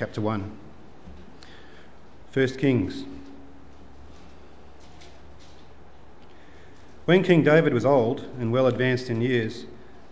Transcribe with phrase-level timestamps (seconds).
[0.00, 0.50] chapter 1.
[2.32, 3.04] 1 Kings.
[7.04, 9.66] When King David was old and well advanced in years,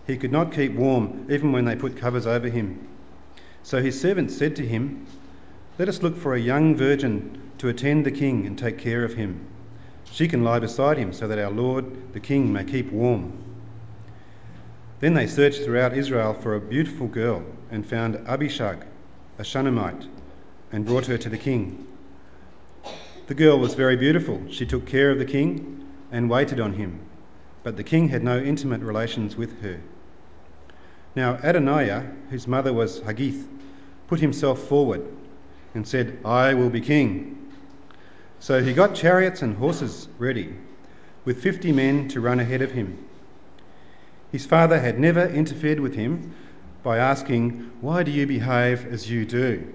[0.05, 2.87] he could not keep warm even when they put covers over him.
[3.63, 5.07] So his servants said to him,
[5.79, 9.15] Let us look for a young virgin to attend the king and take care of
[9.15, 9.43] him.
[10.03, 13.43] She can lie beside him so that our Lord the king may keep warm.
[14.99, 18.85] Then they searched throughout Israel for a beautiful girl and found Abishag,
[19.39, 20.05] a Shunammite,
[20.73, 21.87] and brought her to the king.
[23.27, 24.43] The girl was very beautiful.
[24.51, 26.99] She took care of the king and waited on him,
[27.63, 29.79] but the king had no intimate relations with her.
[31.15, 33.47] Now Adoniah, whose mother was Haggith,
[34.07, 35.07] put himself forward
[35.73, 37.51] and said, I will be king.
[38.39, 40.53] So he got chariots and horses ready,
[41.23, 43.07] with fifty men to run ahead of him.
[44.33, 46.33] His father had never interfered with him
[46.83, 49.67] by asking, Why do you behave as you do?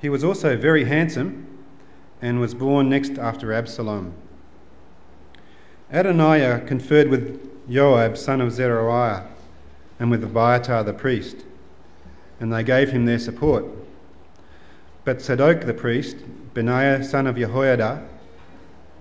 [0.00, 1.46] He was also very handsome
[2.20, 4.14] and was born next after Absalom.
[5.92, 9.26] Adoniah conferred with Joab, son of Zeruiah,
[10.00, 11.36] and with Abiathar the priest,
[12.40, 13.64] and they gave him their support.
[15.04, 16.16] But Zadok the priest,
[16.54, 18.02] Benaiah son of Jehoiada,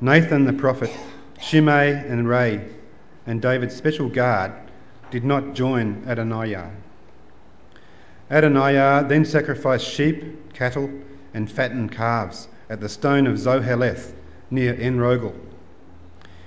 [0.01, 0.91] Nathan the prophet,
[1.39, 2.67] Shimei and Rei,
[3.25, 4.51] and David's special guard
[5.11, 6.71] did not join Adoniah.
[8.31, 10.89] Adoniah then sacrificed sheep, cattle,
[11.33, 14.13] and fattened calves at the stone of Zoheleth
[14.49, 15.35] near En-rogel.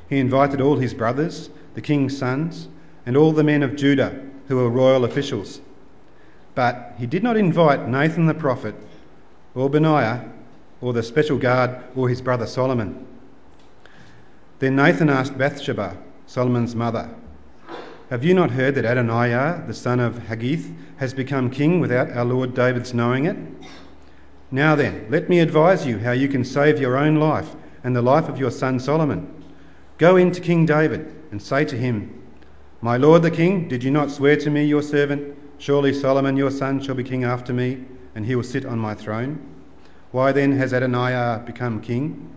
[0.09, 2.69] He invited all his brothers, the king's sons,
[3.07, 5.61] and all the men of Judah who were royal officials.
[6.55, 8.75] But he did not invite Nathan the prophet,
[9.55, 10.31] or Benaiah,
[10.81, 13.07] or the special guard, or his brother Solomon.
[14.59, 17.11] Then Nathan asked Bathsheba, Solomon's mother,
[18.15, 22.25] Have you not heard that Adoniah, the son of Haggith, has become king without our
[22.25, 23.37] Lord David's knowing it?
[24.53, 28.03] Now then, let me advise you how you can save your own life and the
[28.03, 29.43] life of your son Solomon.
[29.99, 32.23] Go in to King David and say to him,
[32.83, 36.53] My lord the king, did you not swear to me, your servant, Surely Solomon your
[36.53, 39.45] son shall be king after me, and he will sit on my throne?
[40.13, 42.33] Why then has Adoniah become king?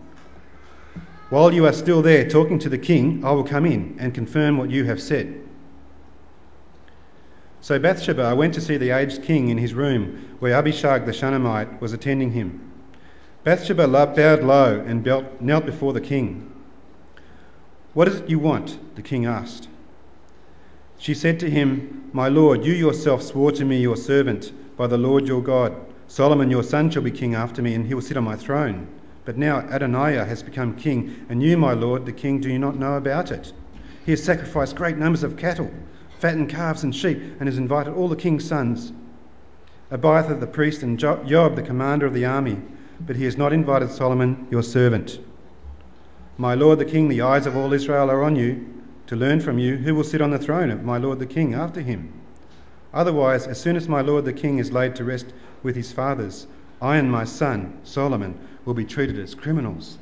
[1.30, 4.58] While you are still there talking to the king, I will come in and confirm
[4.58, 5.44] what you have said.
[7.68, 11.82] So Bathsheba went to see the aged king in his room, where Abishag the Shunammite
[11.82, 12.72] was attending him.
[13.44, 15.04] Bathsheba bowed low and
[15.38, 16.50] knelt before the king.
[17.92, 18.78] What is it you want?
[18.96, 19.68] the king asked.
[20.96, 24.96] She said to him, My lord, you yourself swore to me, your servant, by the
[24.96, 25.76] Lord your God,
[26.06, 28.86] Solomon your son shall be king after me, and he will sit on my throne.
[29.26, 32.78] But now Adoniah has become king, and you, my lord, the king, do you not
[32.78, 33.52] know about it?
[34.06, 35.70] He has sacrificed great numbers of cattle,
[36.18, 38.92] fattened calves and sheep, and has invited all the king's sons,
[39.90, 42.60] Abiathar the priest, and Joab the commander of the army,
[43.00, 45.18] but he has not invited Solomon your servant.
[46.36, 49.58] My lord the king, the eyes of all Israel are on you to learn from
[49.58, 52.12] you who will sit on the throne of my lord the king after him.
[52.92, 56.46] Otherwise, as soon as my lord the king is laid to rest with his fathers,
[56.82, 59.98] I and my son Solomon will be treated as criminals.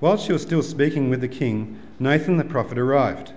[0.00, 3.32] While she was still speaking with the king, Nathan the prophet arrived.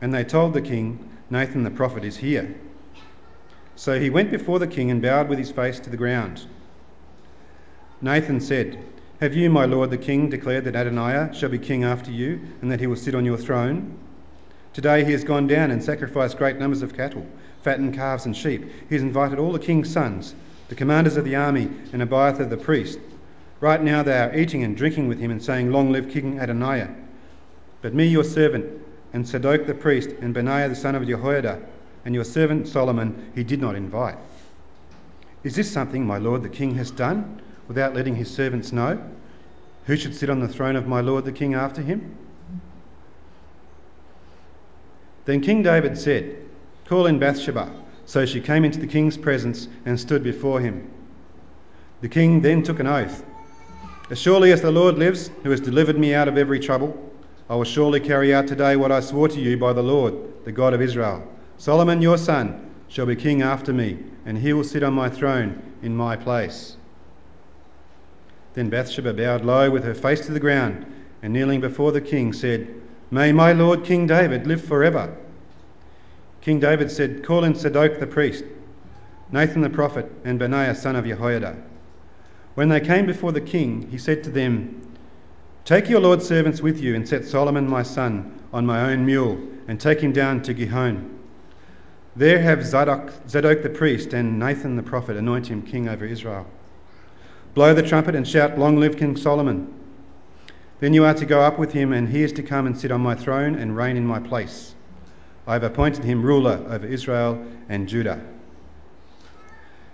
[0.00, 2.54] And they told the king, Nathan the prophet is here.
[3.76, 6.46] So he went before the king and bowed with his face to the ground.
[8.00, 8.84] Nathan said,
[9.20, 12.70] have you, my lord the king, declared that Adoniah shall be king after you, and
[12.70, 13.98] that he will sit on your throne?
[14.72, 17.26] Today he has gone down and sacrificed great numbers of cattle,
[17.64, 18.62] fattened calves and sheep.
[18.88, 20.36] He has invited all the king's sons,
[20.68, 23.00] the commanders of the army, and Abiathar the priest.
[23.58, 26.94] Right now they are eating and drinking with him and saying, Long live King Adoniah.
[27.82, 28.70] But me, your servant,
[29.12, 31.60] and Zadok the priest, and Benaiah the son of Jehoiada,
[32.04, 34.18] and your servant Solomon, he did not invite.
[35.44, 37.40] Is this something my lord the king has done?
[37.68, 38.98] without letting his servants know?
[39.84, 42.16] Who should sit on the throne of my lord the king after him?
[45.26, 46.36] Then King David said,
[46.86, 47.70] Call in Bathsheba.
[48.06, 50.90] So she came into the king's presence and stood before him.
[52.00, 53.22] The king then took an oath
[54.08, 57.07] As surely as the Lord lives, who has delivered me out of every trouble,
[57.50, 60.14] I will surely carry out today what I swore to you by the Lord,
[60.44, 61.26] the God of Israel.
[61.56, 65.62] Solomon your son shall be king after me, and he will sit on my throne
[65.82, 66.76] in my place.
[68.52, 70.84] Then Bathsheba bowed low with her face to the ground,
[71.22, 72.68] and kneeling before the king, said,
[73.10, 75.16] May my lord King David live forever.
[76.42, 78.44] King David said, Call in Zadok the priest,
[79.32, 81.56] Nathan the prophet, and Benaiah son of Jehoiada.
[82.54, 84.87] When they came before the king, he said to them,
[85.68, 89.38] Take your lord's servants with you, and set Solomon my son on my own mule,
[89.68, 91.18] and take him down to Gihon.
[92.16, 96.46] There have Zadok, Zadok the priest and Nathan the prophet anoint him king over Israel.
[97.52, 99.70] Blow the trumpet and shout, Long live King Solomon!
[100.80, 102.90] Then you are to go up with him, and he is to come and sit
[102.90, 104.74] on my throne and reign in my place.
[105.46, 108.22] I have appointed him ruler over Israel and Judah.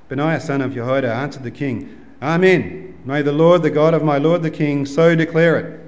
[0.09, 3.03] Benaiah son of Jehoiada answered the king, Amen.
[3.05, 5.81] May the Lord, the God of my Lord the king, so declare it.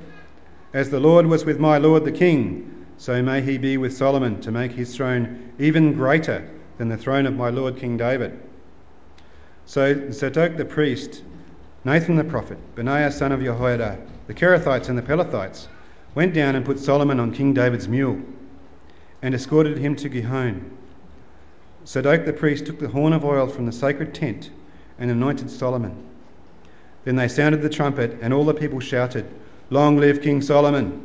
[0.74, 4.42] As the Lord was with my Lord the king, so may he be with Solomon
[4.42, 6.46] to make his throne even greater
[6.76, 8.38] than the throne of my Lord King David.
[9.64, 11.22] So Zadok the priest,
[11.86, 15.68] Nathan the prophet, Benaiah son of Jehoiada, the Kerethites and the Pelethites
[16.14, 18.20] went down and put Solomon on King David's mule
[19.22, 20.76] and escorted him to Gihon.
[21.86, 24.50] Zadok the priest took the horn of oil from the sacred tent
[24.98, 26.05] and anointed Solomon.
[27.06, 29.26] Then they sounded the trumpet, and all the people shouted,
[29.70, 31.02] Long live King Solomon!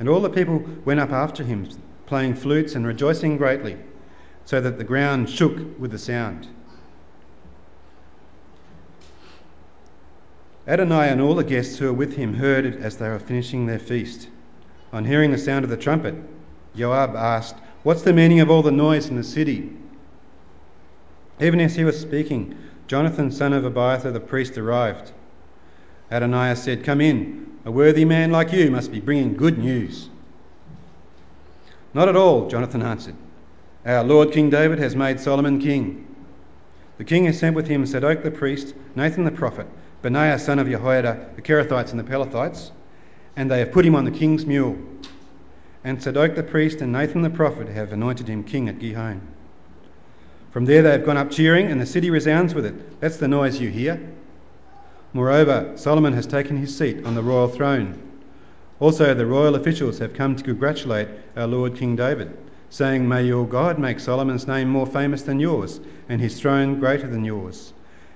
[0.00, 1.68] And all the people went up after him,
[2.06, 3.76] playing flutes and rejoicing greatly,
[4.44, 6.48] so that the ground shook with the sound.
[10.66, 13.64] Adonai and all the guests who were with him heard it as they were finishing
[13.64, 14.28] their feast.
[14.92, 16.16] On hearing the sound of the trumpet,
[16.74, 19.70] Joab asked, What's the meaning of all the noise in the city?
[21.40, 22.56] Even as he was speaking,
[22.88, 25.12] Jonathan, son of Abiathar the priest, arrived.
[26.10, 27.46] Adonai said, Come in.
[27.64, 30.08] A worthy man like you must be bringing good news.
[31.92, 33.16] Not at all, Jonathan answered.
[33.84, 36.06] Our Lord King David has made Solomon king.
[36.96, 39.66] The king has sent with him Zadok the priest, Nathan the prophet,
[40.02, 42.70] Benaiah son of Jehoiada, the Kerethites and the Pelethites,
[43.36, 44.78] and they have put him on the king's mule.
[45.84, 49.20] And Zadok the priest and Nathan the prophet have anointed him king at Gihon.
[50.50, 53.00] From there they have gone up cheering, and the city resounds with it.
[53.00, 54.00] That's the noise you hear.
[55.18, 58.00] Moreover, Solomon has taken his seat on the royal throne.
[58.78, 62.38] Also, the royal officials have come to congratulate our Lord King David,
[62.70, 67.08] saying, May your God make Solomon's name more famous than yours, and his throne greater
[67.08, 67.72] than yours.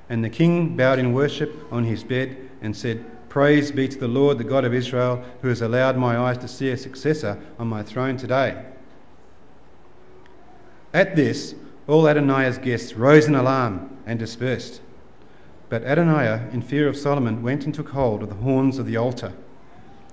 [0.08, 4.06] And the king bowed in worship on his bed and said, Praise be to the
[4.06, 7.66] Lord, the God of Israel, who has allowed my eyes to see a successor on
[7.66, 8.64] my throne today.
[10.94, 11.52] At this,
[11.88, 14.81] all Adonaiah's guests rose in alarm and dispersed.
[15.72, 18.98] But Adoniah, in fear of Solomon, went and took hold of the horns of the
[18.98, 19.32] altar.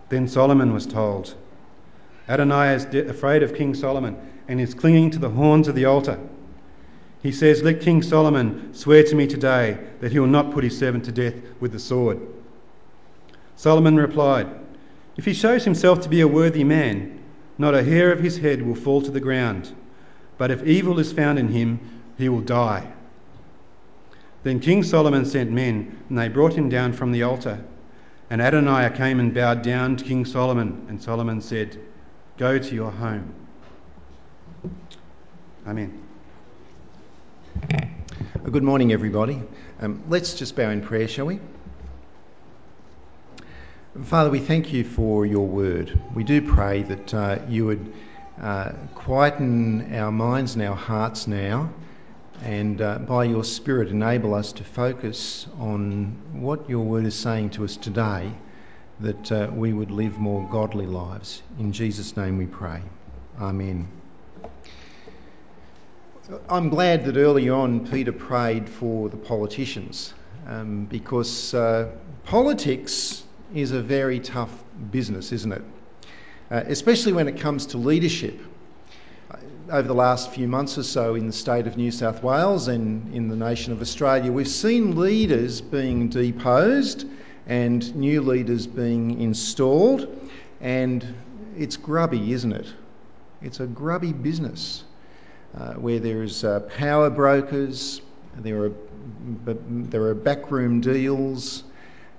[0.07, 1.35] Then Solomon was told,
[2.29, 4.15] Adoniah is de- afraid of King Solomon
[4.47, 6.17] and is clinging to the horns of the altar.
[7.21, 10.77] He says, Let King Solomon swear to me today that he will not put his
[10.77, 12.21] servant to death with the sword.
[13.57, 14.47] Solomon replied,
[15.17, 17.21] If he shows himself to be a worthy man,
[17.57, 19.73] not a hair of his head will fall to the ground.
[20.37, 21.81] But if evil is found in him,
[22.17, 22.93] he will die.
[24.43, 27.63] Then King Solomon sent men, and they brought him down from the altar.
[28.29, 31.77] And Adoniah came and bowed down to King Solomon, and Solomon said,
[32.37, 33.33] Go to your home.
[35.67, 36.01] Amen.
[38.43, 39.41] Good morning, everybody.
[39.81, 41.39] Um, let's just bow in prayer, shall we?
[44.03, 45.99] Father, we thank you for your word.
[46.15, 47.93] We do pray that uh, you would
[48.41, 51.73] uh, quieten our minds and our hearts now
[52.43, 57.51] and uh, by your Spirit enable us to focus on what your word is saying
[57.51, 58.31] to us today,
[58.99, 61.41] that uh, we would live more godly lives.
[61.57, 62.81] In Jesus' name we pray.
[63.39, 63.87] Amen.
[66.47, 70.13] I'm glad that early on Peter prayed for the politicians
[70.47, 71.89] um, because uh,
[72.25, 74.51] politics is a very tough
[74.91, 75.63] business, isn't it?
[76.51, 78.39] Uh, especially when it comes to leadership
[79.71, 83.13] over the last few months or so in the state of New South Wales and
[83.13, 87.05] in the nation of Australia, we've seen leaders being deposed
[87.45, 90.07] and new leaders being installed,
[90.59, 91.15] and
[91.57, 92.67] it's grubby, isn't it?
[93.41, 94.83] It's a grubby business
[95.57, 98.01] uh, where there's uh, power brokers,
[98.37, 98.71] there are
[99.67, 101.63] there are backroom deals,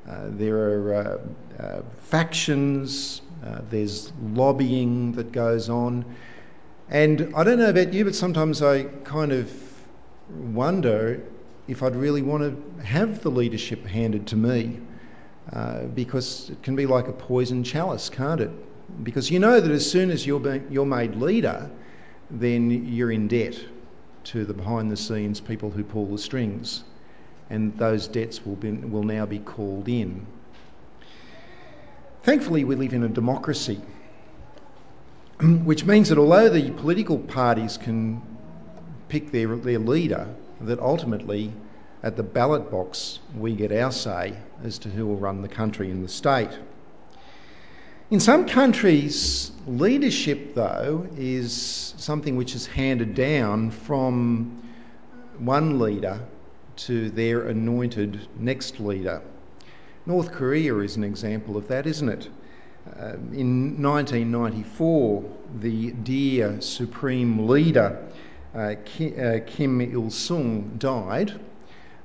[0.09, 6.04] uh, there are uh, uh, factions, uh, there's lobbying that goes on.
[6.90, 9.49] And I don't know about you, but sometimes I kind of
[10.28, 11.23] wonder
[11.68, 14.80] if I'd really want to have the leadership handed to me.
[15.52, 18.50] Uh, because it can be like a poison chalice, can't it?
[19.04, 21.70] Because you know that as soon as you're, being, you're made leader,
[22.30, 23.59] then you're in debt
[24.25, 26.85] to the behind the scenes people who pull the strings,
[27.49, 30.26] and those debts will, be, will now be called in.
[32.23, 33.80] Thankfully, we live in a democracy
[35.64, 38.20] which means that although the political parties can
[39.09, 40.28] pick their, their leader,
[40.61, 41.52] that ultimately
[42.02, 45.90] at the ballot box we get our say as to who will run the country
[45.90, 46.50] and the state.
[48.11, 54.62] In some countries, leadership, though, is something which is handed down from
[55.38, 56.20] one leader
[56.76, 59.23] to their anointed next leader.
[60.06, 62.28] North Korea is an example of that, isn't it?
[62.99, 65.25] Uh, in 1994,
[65.61, 68.04] the dear Supreme Leader
[68.54, 71.38] uh, Kim, uh, Il sung died,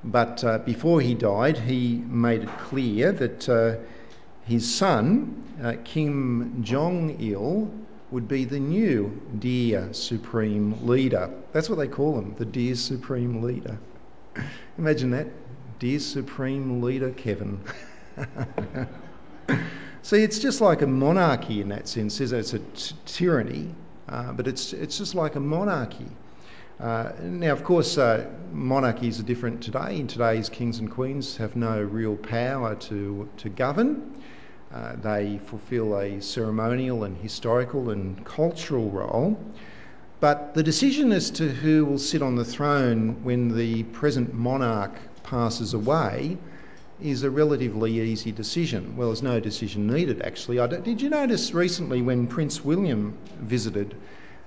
[0.04, 3.80] but before he died, he made it clear that
[4.44, 7.72] his son, Kim Jong il,
[8.12, 11.32] would be the new dear Supreme Leader.
[11.52, 13.80] That's what they call him, the dear Supreme Leader.
[14.78, 15.28] Imagine that.
[15.80, 17.60] Dear Supreme Leader Kevin.
[20.02, 22.20] See, it's just like a monarchy in that sense.
[22.20, 23.74] It's a t- tyranny,
[24.08, 26.08] uh, but it's, it's just like a monarchy.
[26.80, 29.98] Uh, now, of course, uh, monarchies are different today.
[29.98, 34.22] In today's kings and queens have no real power to, to govern.
[34.74, 39.40] Uh, they fulfil a ceremonial and historical and cultural role.
[40.20, 44.94] But the decision as to who will sit on the throne when the present monarch
[45.24, 46.38] passes away
[47.06, 48.98] is a relatively easy decision.
[48.98, 50.58] Well, there's no decision needed, actually.
[50.82, 53.96] did you notice recently when Prince William visited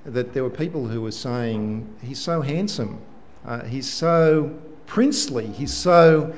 [0.04, 3.00] that there were people who were saying, he's so handsome,
[3.44, 6.34] uh, he's so princely, he's so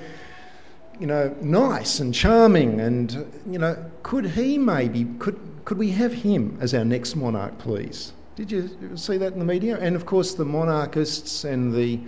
[1.00, 3.10] you know, nice and charming, and
[3.50, 8.12] you know, could he maybe could could we have him as our next monarch, please?
[8.36, 9.78] Did you see that in the media?
[9.78, 12.00] And of course, the monarchists and the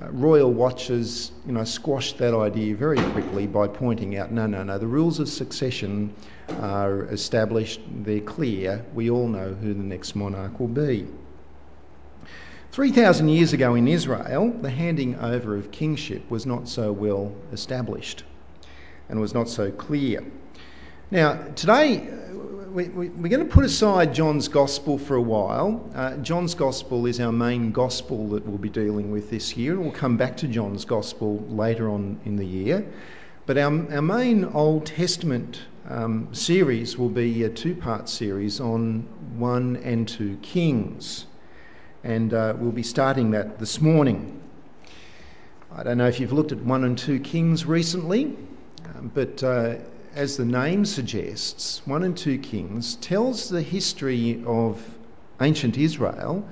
[0.00, 4.62] uh, royal watchers, you know, squashed that idea very quickly by pointing out, no, no,
[4.62, 6.14] no, the rules of succession
[6.58, 11.06] are established, they're clear, we all know who the next monarch will be.
[12.72, 18.24] 3,000 years ago in Israel, the handing over of kingship was not so well established
[19.08, 20.22] and was not so clear.
[21.08, 22.00] Now, today
[22.72, 25.88] we, we, are going to put aside John's Gospel for a while.
[25.94, 29.78] Uh, John's Gospel is our main Gospel that we'll be dealing with this year.
[29.78, 32.84] We'll come back to John's Gospel later on in the year.
[33.46, 39.02] But our, our main Old Testament um, series will be a two part series on
[39.38, 41.26] 1 and 2 Kings.
[42.02, 44.42] And uh, we'll be starting that this morning.
[45.72, 48.36] I don't know if you've looked at 1 and 2 Kings recently.
[48.96, 49.76] Um, but uh,
[50.16, 54.82] as the name suggests, 1 and 2 Kings tells the history of
[55.42, 56.42] ancient Israel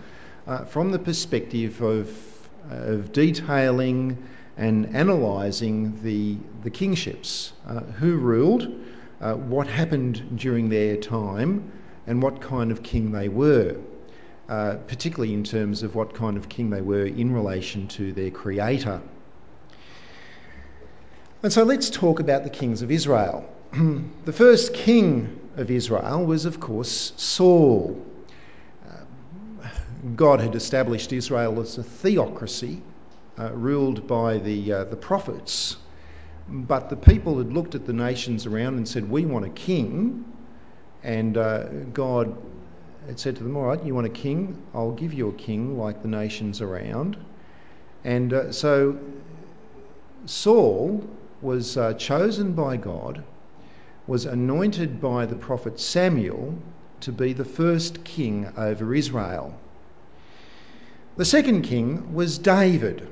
[0.47, 2.15] uh, from the perspective of,
[2.69, 4.23] of detailing
[4.59, 8.71] and analysing the, the kingships, uh, who ruled,
[9.23, 11.73] uh, what happened during their time,
[12.07, 13.77] and what kind of king they were.
[14.47, 18.31] Uh, particularly in terms of what kind of king they were in relation to their
[18.31, 19.01] creator.
[21.43, 23.51] And so let's talk about the kings of Israel.
[24.25, 28.01] The first king of Israel was, of course, Saul.
[28.89, 29.69] Uh,
[30.15, 32.83] God had established Israel as a theocracy
[33.39, 35.77] uh, ruled by the, uh, the prophets.
[36.49, 40.25] But the people had looked at the nations around and said, We want a king.
[41.03, 42.37] And uh, God
[43.07, 44.63] had said to them, All right, you want a king?
[44.73, 47.17] I'll give you a king like the nations around.
[48.05, 48.99] And uh, so
[50.27, 51.03] Saul
[51.41, 53.25] was uh, chosen by God,
[54.07, 56.59] was anointed by the prophet Samuel
[57.01, 59.59] to be the first king over Israel.
[61.17, 63.09] The second king was David.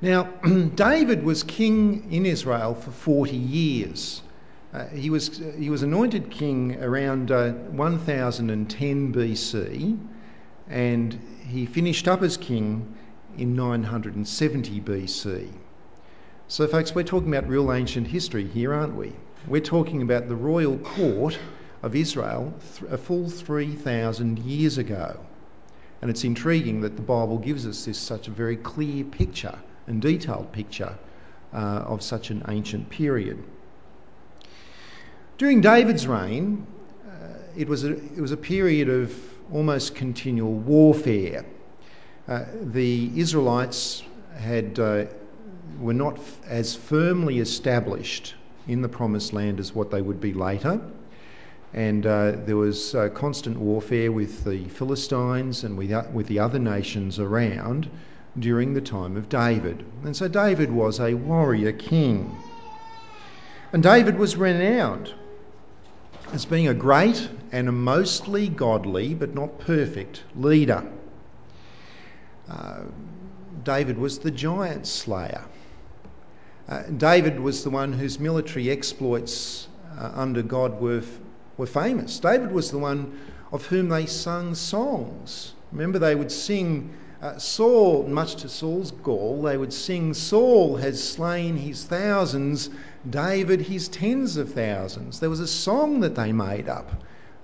[0.00, 0.24] Now,
[0.74, 4.22] David was king in Israel for 40 years.
[4.72, 9.98] Uh, he, was, he was anointed king around uh, 1010 BC
[10.68, 12.96] and he finished up as king
[13.36, 15.48] in 970 BC.
[16.48, 19.12] So, folks, we're talking about real ancient history here, aren't we?
[19.48, 21.36] We're talking about the royal court
[21.82, 22.54] of Israel
[22.88, 25.18] a full 3,000 years ago.
[26.00, 29.58] And it's intriguing that the Bible gives us this such a very clear picture
[29.88, 30.96] and detailed picture
[31.52, 33.42] uh, of such an ancient period.
[35.38, 36.64] During David's reign,
[37.04, 39.12] uh, it, was a, it was a period of
[39.52, 41.44] almost continual warfare.
[42.28, 44.04] Uh, the Israelites
[44.38, 45.06] had uh,
[45.80, 48.36] were not as firmly established
[48.68, 50.80] in the promised land as what they would be later.
[51.74, 56.38] And uh, there was uh, constant warfare with the Philistines and with, uh, with the
[56.38, 57.88] other nations around
[58.38, 59.84] during the time of David.
[60.04, 62.34] And so David was a warrior king.
[63.72, 65.14] And David was renowned
[66.32, 70.84] as being a great and a mostly godly but not perfect leader.
[72.48, 72.80] Uh,
[73.64, 75.44] David was the giant slayer.
[76.68, 81.02] Uh, David was the one whose military exploits uh, under God were
[81.56, 82.18] were famous.
[82.18, 83.18] David was the one
[83.52, 85.52] of whom they sung songs.
[85.70, 86.90] Remember, they would sing
[87.22, 92.68] uh, Saul, much to Saul's gall, they would sing, Saul has slain his thousands,
[93.08, 95.20] David his tens of thousands.
[95.20, 96.90] There was a song that they made up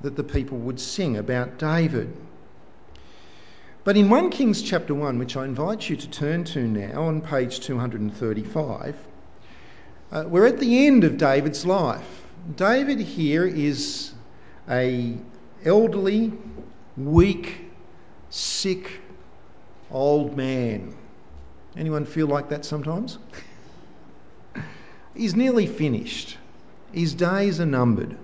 [0.01, 2.13] that the people would sing about David.
[3.85, 7.21] But in 1 Kings chapter 1, which I invite you to turn to now on
[7.21, 8.97] page 235,
[10.11, 12.23] uh, we're at the end of David's life.
[12.57, 14.13] David here is
[14.69, 15.17] a
[15.65, 16.33] elderly,
[16.97, 17.71] weak,
[18.31, 19.01] sick,
[19.91, 20.95] old man.
[21.77, 23.19] Anyone feel like that sometimes?
[25.15, 26.37] He's nearly finished.
[26.93, 28.17] His days are numbered.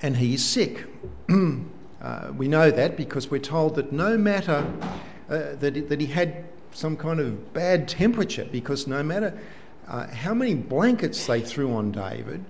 [0.00, 0.84] And he is sick.
[2.04, 4.66] uh, we know that because we're told that no matter
[5.30, 9.38] uh, that, that he had some kind of bad temperature, because no matter
[9.88, 12.44] uh, how many blankets they threw on David,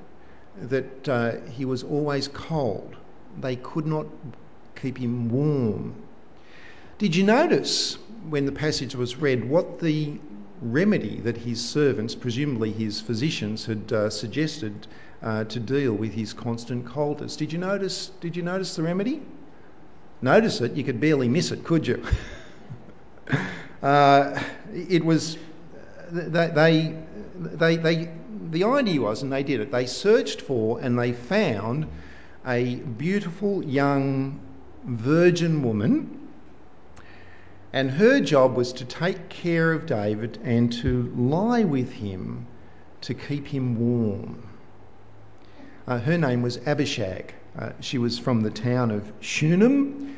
[0.63, 2.97] that uh, he was always cold.
[3.41, 4.07] They could not
[4.75, 5.95] keep him warm.
[6.99, 7.97] Did you notice
[8.29, 10.19] when the passage was read what the
[10.63, 14.89] remedy that his servants, presumably his physicians, had uh, suggested
[15.23, 17.37] uh, to deal with his constant coldness?
[17.37, 18.11] Did you notice?
[18.21, 19.23] Did you notice the remedy?
[20.25, 20.73] Notice it.
[20.73, 22.03] You could barely miss it, could you?
[23.83, 25.37] uh, it was
[26.11, 26.97] they,
[27.59, 28.11] they they
[28.51, 29.71] the idea was, and they did it.
[29.71, 31.87] They searched for and they found
[32.47, 34.41] a beautiful young
[34.85, 36.25] virgin woman
[37.75, 42.47] and her job was to take care of David and to lie with him
[43.03, 44.49] to keep him warm.
[45.87, 47.35] Uh, her name was Abishag.
[47.57, 50.17] Uh, she was from the town of Shunem.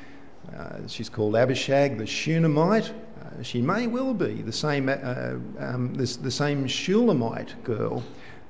[0.57, 2.91] Uh, she's called Abishag the Shunammite.
[2.91, 8.03] Uh, she may well be the same, uh, um, this, the same Shulamite girl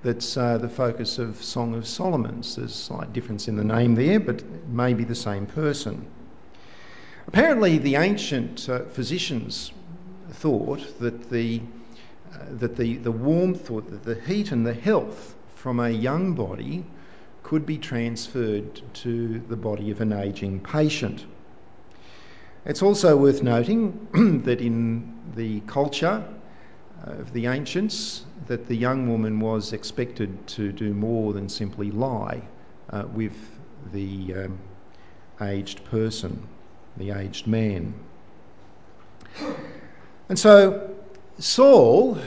[0.05, 2.55] that's uh, the focus of Song of Solomon's.
[2.55, 6.07] There's a slight difference in the name there, but maybe the same person.
[7.27, 8.61] Apparently, the ancient
[8.93, 9.73] physicians
[10.31, 11.61] thought that the
[12.51, 16.85] that the, the warmth or the heat and the health from a young body
[17.47, 21.25] could be transferred to the body of an ageing patient.
[22.65, 26.25] It's also worth noting that in the culture
[27.05, 32.43] of the ancients, that the young woman was expected to do more than simply lie
[32.91, 33.37] uh, with
[33.93, 34.59] the um,
[35.41, 36.49] aged person
[36.97, 37.95] the aged man.
[40.29, 40.97] And so
[41.39, 42.19] Saul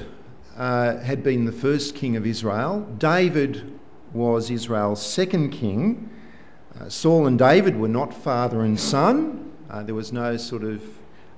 [0.56, 2.82] uh, had been the first king of Israel.
[2.98, 3.79] David
[4.14, 6.10] was Israel's second king.
[6.80, 9.52] Uh, Saul and David were not father and son.
[9.70, 10.84] Uh, there was no sort of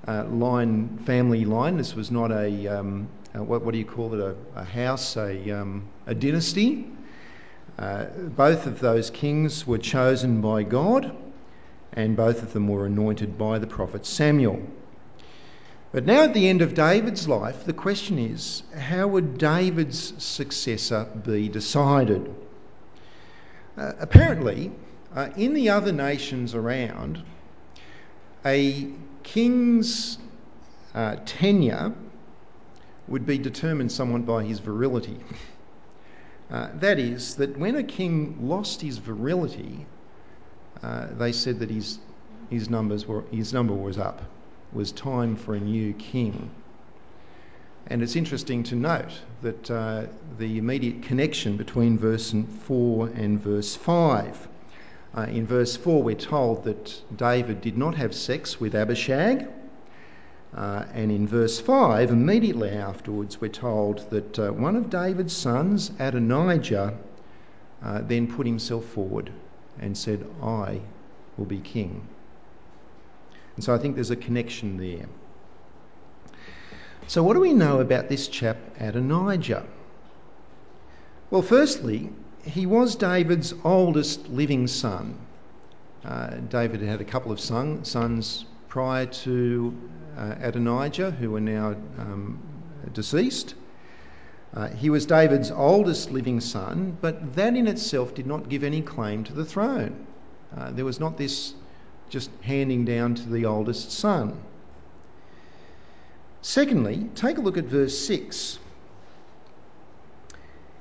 [0.08, 1.78] uh, line, family line.
[1.78, 5.18] This was not a, um, a what, what, do you call it, a, a house,
[5.18, 6.88] a, um, a dynasty.
[7.78, 11.16] Uh, both of those kings were chosen by God
[11.94, 14.62] and both of them were anointed by the prophet Samuel.
[15.92, 21.06] But now, at the end of David's life, the question is how would David's successor
[21.22, 22.34] be decided?
[23.78, 24.72] Uh, apparently,
[25.16, 27.24] uh, in the other nations around,
[28.46, 28.88] a
[29.24, 30.18] king's
[30.94, 31.94] uh, tenure
[33.08, 35.18] would be determined somewhat by his virility.
[36.50, 39.86] Uh, that is, that when a king lost his virility,
[40.84, 42.00] uh, they said that his,
[42.50, 44.22] his, numbers were, his number was up.
[44.74, 46.52] It was time for a new king.
[47.88, 50.06] And it's interesting to note that uh,
[50.38, 52.34] the immediate connection between verse
[52.66, 54.48] 4 and verse 5.
[55.14, 59.48] Uh, in verse 4, we're told that David did not have sex with Abishag.
[60.54, 65.92] Uh, and in verse 5, immediately afterwards, we're told that uh, one of David's sons,
[66.00, 66.98] Adonijah,
[67.84, 69.32] uh, then put himself forward
[69.80, 70.82] and said, I
[71.38, 72.08] will be king.
[73.56, 75.08] And so I think there's a connection there.
[77.08, 79.66] So, what do we know about this chap Adonijah?
[81.30, 82.10] Well, firstly,
[82.44, 85.18] he was David's oldest living son.
[86.04, 89.76] Uh, David had a couple of son, sons prior to
[90.18, 92.40] uh, Adonijah, who are now um,
[92.94, 93.56] deceased.
[94.54, 98.82] Uh, he was David's oldest living son, but that in itself did not give any
[98.82, 100.06] claim to the throne.
[100.56, 101.54] Uh, there was not this
[102.10, 104.38] just handing down to the oldest son.
[106.42, 108.60] Secondly, take a look at verse 6.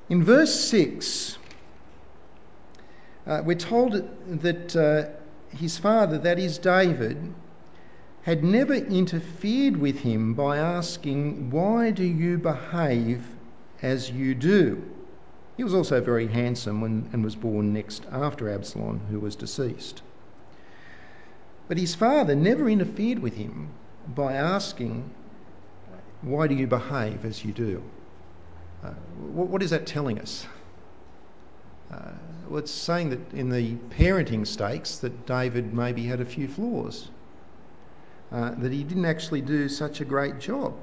[0.09, 1.37] In verse 6,
[3.27, 3.93] uh, we're told
[4.41, 7.33] that uh, his father, that is David,
[8.23, 13.25] had never interfered with him by asking, Why do you behave
[13.81, 14.83] as you do.
[15.57, 20.01] He was also very handsome when, and was born next after Absalom, who was deceased.
[21.67, 23.69] But his father never interfered with him
[24.07, 25.09] by asking,
[26.21, 27.83] Why do you behave as you do?
[28.83, 28.91] Uh,
[29.33, 30.45] what, what is that telling us?
[31.91, 32.11] Uh,
[32.47, 37.09] well, it's saying that in the parenting stakes that David maybe had a few flaws,
[38.31, 40.73] uh, that he didn't actually do such a great job,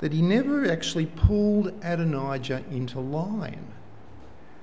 [0.00, 3.66] that he never actually pulled Adonijah into line,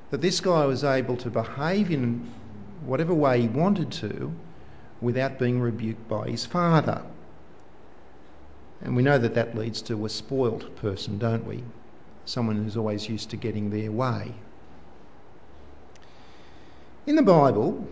[0.10, 2.34] that this guy was able to behave in
[2.86, 4.34] whatever way he wanted to
[5.00, 7.04] without being rebuked by his father.
[8.84, 11.64] And we know that that leads to a spoilt person, don't we?
[12.26, 14.34] Someone who's always used to getting their way.
[17.06, 17.88] In the Bible,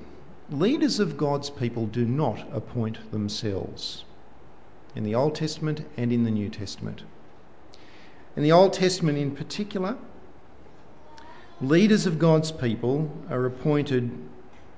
[0.50, 4.04] leaders of God's people do not appoint themselves,
[4.96, 7.04] in the Old Testament and in the New Testament.
[8.36, 9.98] In the Old Testament, in particular,
[11.62, 14.12] leaders of God's people are appointed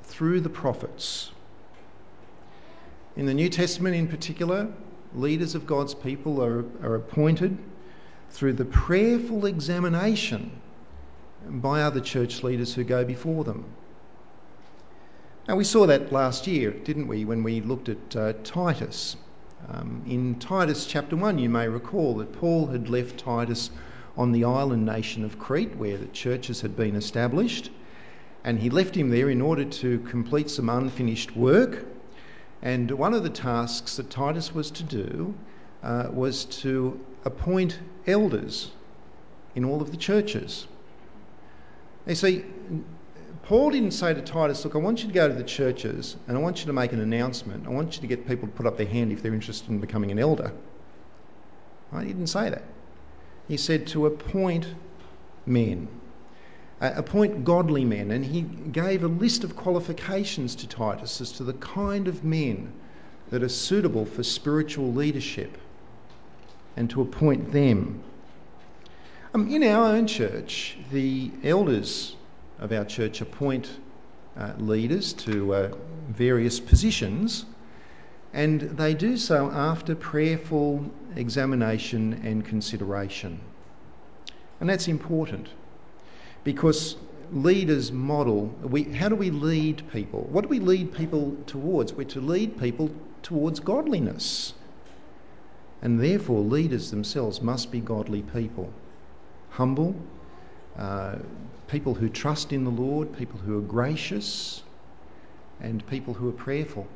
[0.04, 1.32] through the prophets.
[3.16, 4.72] In the New Testament, in particular,
[5.14, 7.58] leaders of God's people are, are appointed
[8.30, 10.52] through the prayerful examination
[11.48, 13.66] by other church leaders who go before them.
[15.48, 19.18] Now, we saw that last year, didn't we, when we looked at uh, Titus.
[19.68, 23.70] Um, in Titus chapter 1, you may recall that Paul had left Titus
[24.18, 27.72] on the island nation of Crete, where the churches had been established,
[28.44, 31.86] and he left him there in order to complete some unfinished work.
[32.62, 35.34] And one of the tasks that Titus was to do
[35.84, 38.72] uh, was to appoint elders
[39.56, 40.68] in all of the churches.
[42.08, 42.46] You see,
[43.44, 46.38] Paul didn't say to Titus, Look, I want you to go to the churches and
[46.38, 47.68] I want you to make an announcement.
[47.68, 49.80] I want you to get people to put up their hand if they're interested in
[49.80, 50.52] becoming an elder.
[52.00, 52.64] He didn't say that.
[53.48, 54.68] He said to appoint
[55.46, 55.90] men,
[56.82, 58.12] appoint godly men.
[58.12, 62.74] And he gave a list of qualifications to Titus as to the kind of men
[63.30, 65.58] that are suitable for spiritual leadership
[66.76, 68.04] and to appoint them.
[69.34, 72.16] Um, in our own church, the elders
[72.60, 73.70] of our church appoint
[74.38, 75.72] uh, leaders to uh,
[76.10, 77.46] various positions,
[78.34, 83.40] and they do so after prayerful examination and consideration.
[84.60, 85.48] And that's important
[86.44, 86.96] because
[87.32, 90.28] leaders model we, how do we lead people?
[90.32, 91.94] What do we lead people towards?
[91.94, 92.92] We're to lead people
[93.24, 94.54] towards godliness.
[95.82, 98.72] And therefore, leaders themselves must be godly people,
[99.50, 99.96] humble,
[100.78, 101.16] uh,
[101.68, 104.62] people who trust in the Lord, people who are gracious,
[105.60, 106.88] and people who are prayerful.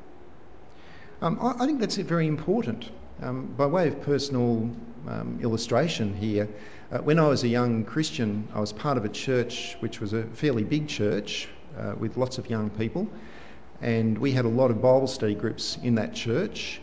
[1.21, 2.89] Um, I, I, think that's very important.
[3.21, 4.69] Um, by way of personal
[5.07, 6.49] um, illustration here,
[6.91, 10.11] uh, when I was a young Christian, I was part of a church which was
[10.11, 11.47] a fairly big church
[11.77, 13.07] uh, with lots of young people,
[13.81, 16.81] and we had a lot of Bible study groups in that church.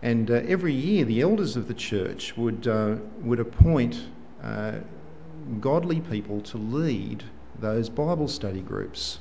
[0.00, 4.00] And uh, every year, the elders of the church would uh, would appoint
[4.44, 4.74] uh,
[5.60, 7.24] godly people to lead
[7.58, 9.18] those Bible study groups.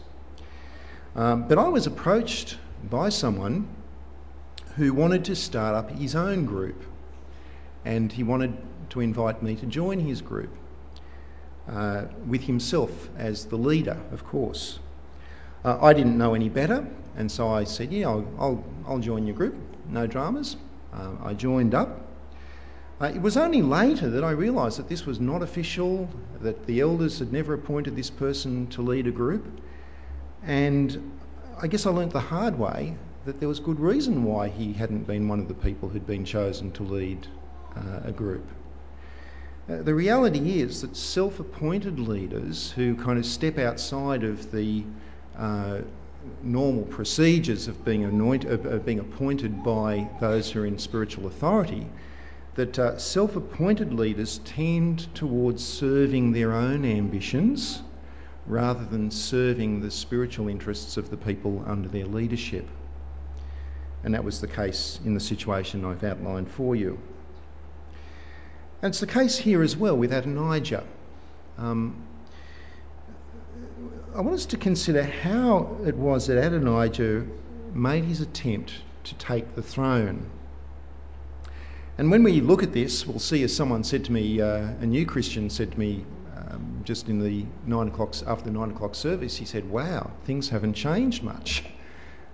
[1.16, 2.60] Um, but I was approached
[2.92, 3.68] by someone
[4.76, 6.82] who wanted to start up his own group
[7.86, 8.56] and he wanted
[8.90, 10.50] to invite me to join his group
[11.68, 14.80] uh, with himself as the leader, of course.
[15.64, 19.26] Uh, I didn't know any better, and so I said, Yeah, I'll, I'll, I'll join
[19.26, 19.56] your group,
[19.90, 20.58] no dramas.
[20.94, 22.04] Uh, I joined up
[23.04, 26.08] uh, it was only later that I realised that this was not official,
[26.40, 29.62] that the elders had never appointed this person to lead a group.
[30.44, 31.12] And
[31.62, 35.08] I guess I learnt the hard way that there was good reason why he hadn't
[35.08, 37.28] been one of the people who'd been chosen to lead
[37.76, 38.46] uh, a group.
[39.70, 44.84] Uh, the reality is that self appointed leaders who kind of step outside of the
[45.38, 45.80] uh,
[46.42, 51.88] normal procedures of being, anoint, of, being appointed by those who are in spiritual authority
[52.56, 57.82] that uh, self appointed leaders tend towards serving their own ambitions
[58.46, 62.68] rather than serving the spiritual interests of the people under their leadership.
[64.04, 67.00] And that was the case in the situation I've outlined for you.
[68.82, 70.84] And it's the case here as well with Adonijah.
[71.58, 71.96] Um,
[74.14, 77.26] I want us to consider how it was that Adonijah
[77.74, 78.74] made his attempt
[79.06, 80.30] to take the throne.
[81.98, 84.86] And when we look at this, we'll see, as someone said to me, uh, a
[84.86, 88.96] new Christian said to me um, just in the nine o'clock after the nine o'clock
[88.96, 91.64] service, he said, "Wow, things haven't changed much."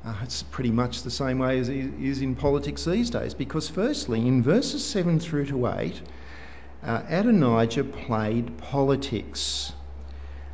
[0.05, 3.33] Uh, it's pretty much the same way as it is in politics these days.
[3.33, 6.01] Because firstly, in verses seven through to eight,
[6.83, 9.73] uh, Adonijah played politics.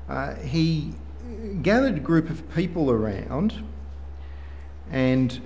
[0.10, 0.93] uh, he
[1.62, 3.53] gathered a group of people around
[4.91, 5.41] and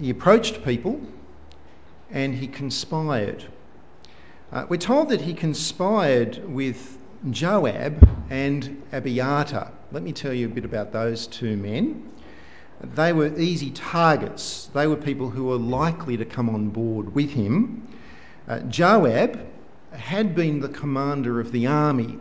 [0.00, 1.00] he approached people
[2.10, 3.44] and he conspired.
[4.50, 6.96] Uh, we're told that he conspired with
[7.30, 9.72] Joab and Abiathar.
[9.92, 12.10] Let me tell you a bit about those two men.
[12.80, 14.70] They were easy targets.
[14.72, 17.88] They were people who were likely to come on board with him.
[18.46, 19.40] Uh, Joab
[19.92, 22.18] had been the commander of the army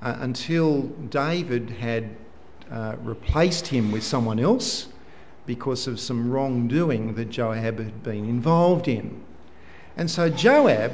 [0.00, 2.16] uh, until David had
[2.70, 4.88] uh, replaced him with someone else
[5.44, 9.22] because of some wrongdoing that Joab had been involved in.
[9.96, 10.92] And so Joab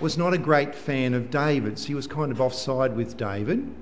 [0.00, 1.84] was not a great fan of David's.
[1.84, 3.74] He was kind of offside with David.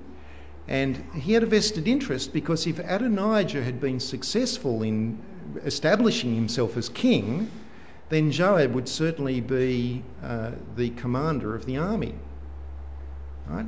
[0.68, 5.18] And he had a vested interest because if Adonijah had been successful in
[5.64, 7.50] establishing himself as king,
[8.08, 12.14] then Joab would certainly be uh, the commander of the army.
[13.48, 13.66] Right?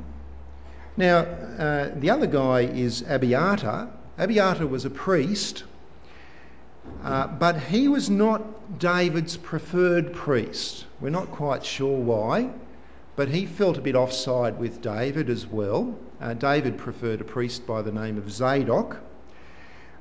[0.97, 3.89] Now, uh, the other guy is Abiathar.
[4.17, 5.63] Abiathar was a priest,
[7.03, 10.85] uh, but he was not David's preferred priest.
[10.99, 12.49] We're not quite sure why,
[13.19, 15.93] but he felt a bit offside with David as well.
[16.21, 18.95] Uh, David preferred a priest by the name of Zadok.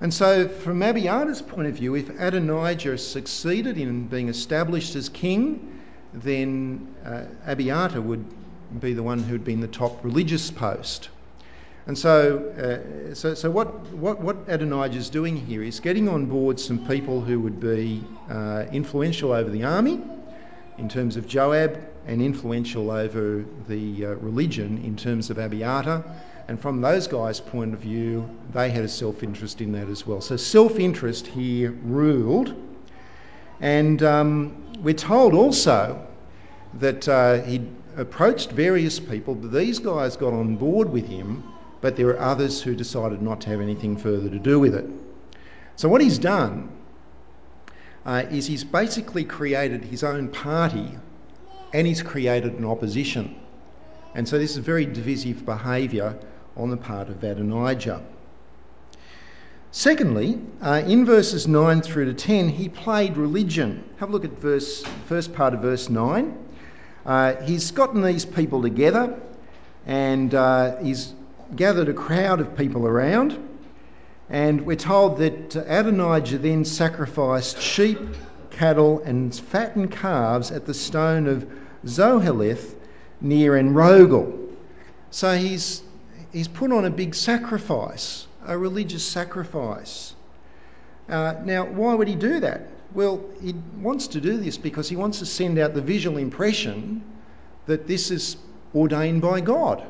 [0.00, 5.80] And so, from Abiathar's point of view, if Adonijah succeeded in being established as king,
[6.14, 8.24] then uh, Abiathar would
[8.78, 11.08] be the one who'd been the top religious post.
[11.88, 12.38] And so,
[13.10, 16.86] uh, so, so what, what, what Adonijah is doing here is getting on board some
[16.86, 20.00] people who would be uh, influential over the army
[20.78, 26.02] in terms of Joab and influential over the uh, religion in terms of Abiathar.
[26.48, 30.06] And from those guys' point of view, they had a self interest in that as
[30.06, 30.22] well.
[30.22, 32.54] So self interest here ruled.
[33.60, 36.06] And um, we're told also
[36.74, 37.60] that uh, he
[37.96, 41.44] approached various people, but these guys got on board with him,
[41.82, 44.88] but there were others who decided not to have anything further to do with it.
[45.76, 46.70] So, what he's done
[48.06, 50.96] uh, is he's basically created his own party
[51.72, 53.38] and he's created an opposition.
[54.14, 56.18] And so, this is very divisive behaviour
[56.56, 58.02] on the part of Adonijah.
[59.70, 63.84] Secondly, uh, in verses 9 through to 10, he played religion.
[63.98, 66.36] Have a look at verse first part of verse 9.
[67.04, 69.18] Uh, he's gotten these people together
[69.86, 71.12] and uh, he's
[71.54, 73.48] gathered a crowd of people around.
[74.30, 77.98] And we're told that Adonijah then sacrificed sheep,
[78.58, 81.46] cattle, and fattened calves at the stone of
[81.86, 82.74] Zoheleth
[83.20, 84.48] near Enrogel.
[85.10, 85.82] So he's,
[86.32, 90.14] he's put on a big sacrifice, a religious sacrifice.
[91.08, 92.68] Uh, now, why would he do that?
[92.94, 97.02] Well, he wants to do this because he wants to send out the visual impression
[97.66, 98.36] that this is
[98.74, 99.86] ordained by God,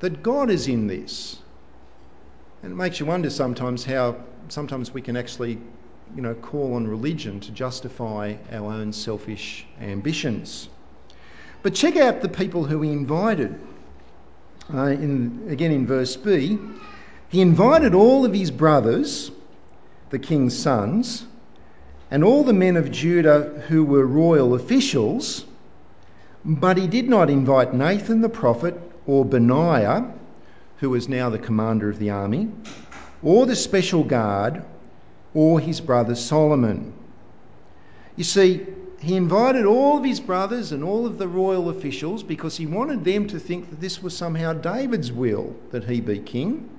[0.00, 1.38] that God is in this.
[2.62, 4.16] And it makes you wonder sometimes how
[4.48, 5.58] sometimes we can actually,
[6.14, 10.68] you know, call on religion to justify our own selfish ambitions.
[11.62, 13.58] But check out the people who he invited.
[14.72, 16.58] Uh, in, again, in verse B,
[17.28, 19.30] he invited all of his brothers,
[20.10, 21.24] the king's sons,
[22.10, 25.44] and all the men of Judah who were royal officials,
[26.44, 30.12] but he did not invite Nathan the prophet or Benaiah,
[30.78, 32.50] who was now the commander of the army,
[33.22, 34.62] or the special guard,
[35.36, 36.94] or his brother Solomon.
[38.16, 38.66] You see,
[39.00, 43.04] he invited all of his brothers and all of the royal officials because he wanted
[43.04, 46.70] them to think that this was somehow David's will that he be king.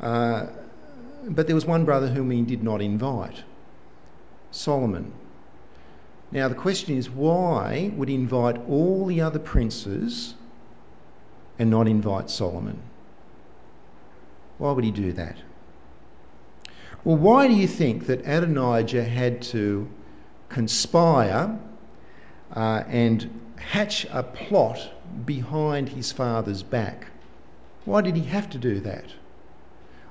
[0.00, 0.46] Uh,
[1.26, 3.44] but there was one brother whom he did not invite.
[4.50, 5.12] Solomon.
[6.32, 10.34] Now, the question is why would he invite all the other princes
[11.58, 12.80] and not invite Solomon?
[14.56, 15.36] Why would he do that?
[17.04, 19.86] Well, why do you think that Adonijah had to
[20.48, 21.58] conspire
[22.50, 24.80] uh, and hatch a plot
[25.26, 27.08] behind his father's back?
[27.84, 29.04] Why did he have to do that?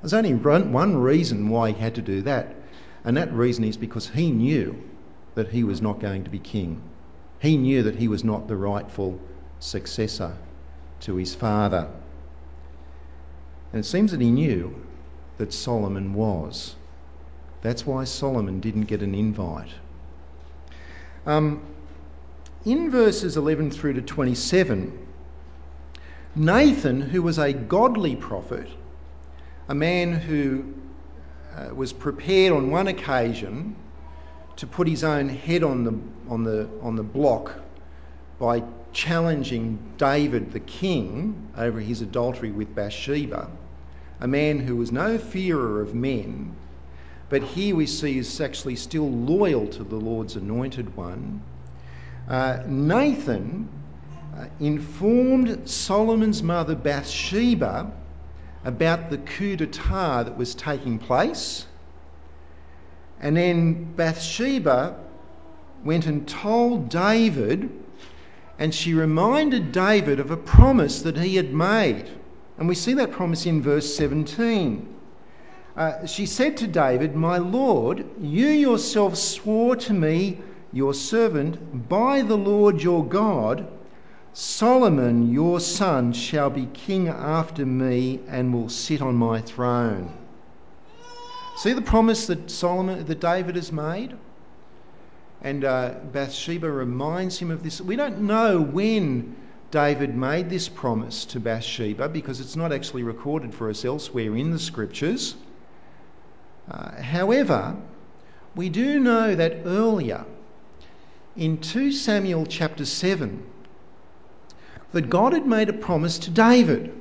[0.01, 2.53] There's only one reason why he had to do that,
[3.03, 4.79] and that reason is because he knew
[5.33, 6.79] that he was not going to be king.
[7.39, 9.19] He knew that he was not the rightful
[9.59, 10.37] successor
[11.01, 11.89] to his father.
[13.71, 14.85] And it seems that he knew
[15.37, 16.75] that Solomon was.
[17.63, 19.69] That's why Solomon didn't get an invite.
[21.25, 21.65] Um,
[22.65, 25.07] in verses 11 through to 27,
[26.35, 28.67] Nathan, who was a godly prophet,
[29.69, 30.73] a man who
[31.55, 33.77] uh, was prepared on one occasion
[34.57, 35.97] to put his own head on the,
[36.29, 37.55] on the, on the block
[38.39, 43.49] by challenging David the king over his adultery with Bathsheba,
[44.19, 46.55] a man who was no fearer of men,
[47.33, 51.41] but here we see is actually still loyal to the Lord's anointed one.
[52.29, 53.67] Uh, Nathan
[54.37, 57.91] uh, informed Solomon's mother Bathsheba
[58.63, 61.65] about the coup d'etat that was taking place.
[63.19, 64.95] And then Bathsheba
[65.83, 67.67] went and told David,
[68.59, 72.05] and she reminded David of a promise that he had made.
[72.59, 74.92] And we see that promise in verse 17.
[75.75, 80.39] Uh, she said to David, My Lord, you yourself swore to me,
[80.71, 83.65] your servant, by the Lord your God,
[84.33, 90.11] Solomon your son shall be king after me and will sit on my throne.
[91.55, 94.15] See the promise that Solomon, that David has made?
[95.41, 97.81] And uh, Bathsheba reminds him of this.
[97.81, 99.35] We don't know when
[99.71, 104.51] David made this promise to Bathsheba because it's not actually recorded for us elsewhere in
[104.51, 105.35] the scriptures.
[106.69, 107.75] Uh, however,
[108.55, 110.25] we do know that earlier
[111.35, 113.43] in 2 Samuel chapter 7
[114.91, 116.93] that God had made a promise to David.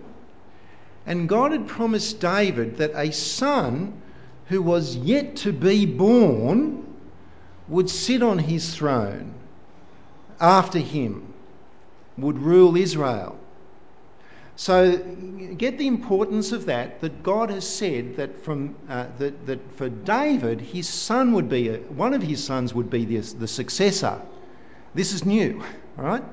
[1.07, 4.01] And God had promised David that a son
[4.46, 6.87] who was yet to be born
[7.68, 9.35] would sit on his throne
[10.40, 11.33] after him,
[12.18, 13.38] would rule Israel.
[14.56, 14.98] So
[15.56, 19.88] get the importance of that, that God has said that, from, uh, that, that for
[19.88, 24.20] David, his son would be, a, one of his sons would be the, the successor.
[24.94, 25.62] This is new,
[25.98, 26.24] all right?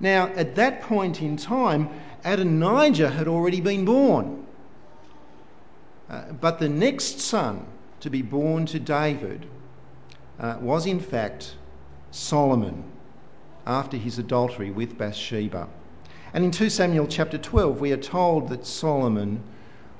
[0.00, 1.88] Now, at that point in time,
[2.24, 4.46] Adonijah had already been born.
[6.08, 7.66] Uh, but the next son
[8.00, 9.46] to be born to David
[10.38, 11.54] uh, was, in fact,
[12.10, 12.84] Solomon
[13.66, 15.68] after his adultery with Bathsheba.
[16.32, 19.42] And in 2 Samuel chapter 12, we are told that Solomon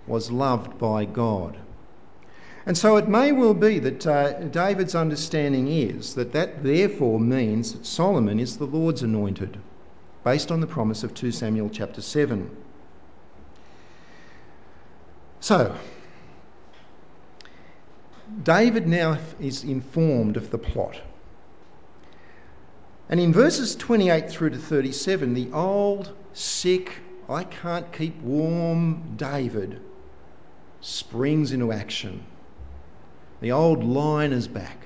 [0.07, 1.57] was loved by God.
[2.66, 7.73] And so it may well be that uh, David's understanding is that that therefore means
[7.73, 9.59] that Solomon is the Lord's anointed,
[10.25, 12.51] based on the promise of 2 Samuel chapter 7.
[15.40, 15.75] So,
[18.43, 21.01] David now is informed of the plot.
[23.09, 26.97] And in verses 28 through to 37, the old, sick,
[27.29, 29.81] I can't keep warm David
[30.81, 32.25] springs into action.
[33.40, 34.79] The old line is back.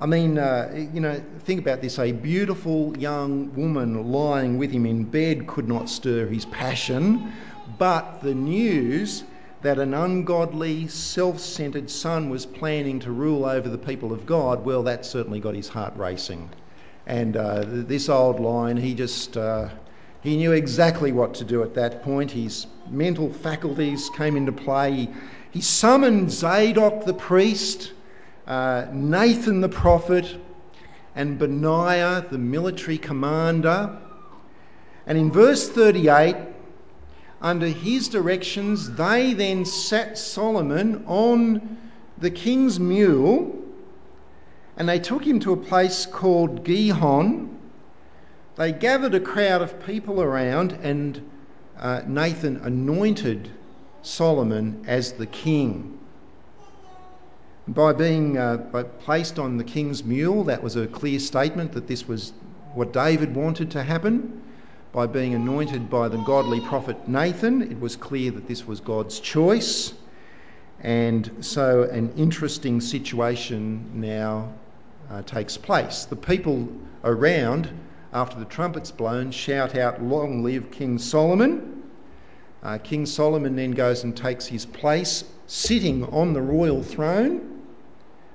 [0.00, 1.98] I mean, uh, you know, think about this.
[1.98, 7.32] A beautiful young woman lying with him in bed could not stir his passion,
[7.78, 9.24] but the news
[9.62, 14.64] that an ungodly, self centered son was planning to rule over the people of God,
[14.64, 16.48] well, that certainly got his heart racing.
[17.06, 19.36] And uh, this old line, he just.
[19.36, 19.68] Uh,
[20.22, 22.30] he knew exactly what to do at that point.
[22.30, 24.92] His mental faculties came into play.
[24.92, 25.08] He,
[25.50, 27.92] he summoned Zadok the priest,
[28.46, 30.36] uh, Nathan the prophet,
[31.14, 33.98] and Benaiah the military commander.
[35.06, 36.36] And in verse 38,
[37.40, 41.78] under his directions, they then sat Solomon on
[42.18, 43.56] the king's mule
[44.76, 47.58] and they took him to a place called Gihon.
[48.60, 51.30] They gathered a crowd of people around, and
[51.78, 53.48] uh, Nathan anointed
[54.02, 55.98] Solomon as the king.
[57.66, 62.06] By being uh, placed on the king's mule, that was a clear statement that this
[62.06, 62.34] was
[62.74, 64.42] what David wanted to happen
[64.92, 67.62] by being anointed by the godly prophet Nathan.
[67.62, 69.94] It was clear that this was God's choice.
[70.82, 74.52] And so an interesting situation now
[75.08, 76.04] uh, takes place.
[76.04, 76.68] The people
[77.02, 77.70] around,
[78.12, 81.82] after the trumpet's blown, shout out, Long live King Solomon.
[82.62, 87.62] Uh, King Solomon then goes and takes his place, sitting on the royal throne,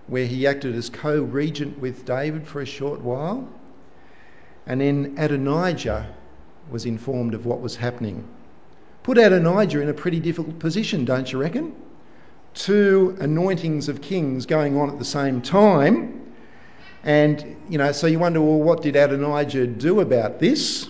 [0.08, 3.48] where he acted as co regent with David for a short while.
[4.66, 6.08] And then Adonijah
[6.72, 8.24] was informed of what was happening.
[9.04, 11.76] Put Adonijah in a pretty difficult position, don't you reckon?
[12.54, 16.25] Two anointings of kings going on at the same time.
[17.06, 20.90] And, you know, so you wonder, well, what did Adonijah do about this?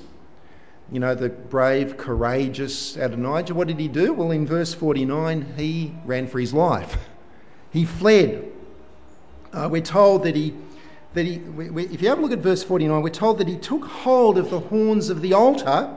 [0.90, 4.14] You know, the brave, courageous Adonijah, what did he do?
[4.14, 6.98] Well, in verse 49, he ran for his life.
[7.72, 8.50] He fled.
[9.52, 10.54] Uh, we're told that he
[11.16, 13.86] that he, if you have a look at verse 49, we're told that he took
[13.86, 15.96] hold of the horns of the altar.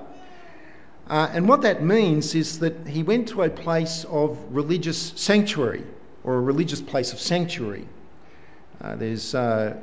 [1.08, 5.84] Uh, and what that means is that he went to a place of religious sanctuary
[6.22, 7.86] or a religious place of sanctuary.
[8.80, 9.76] Uh, there's uh,